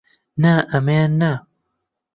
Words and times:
نا، 0.41 0.53
ئەمەیان 0.71 1.11
نا! 1.21 1.31